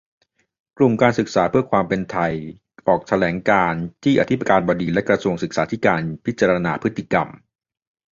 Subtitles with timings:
[0.77, 2.17] กลุ่มการศึกษาเพื่อความเป็นไท
[2.87, 7.27] ออกแถลงการณ์ จี้อธิการบดีและกระทรวงศึกษาธิการพิจารณาพฤติกรรม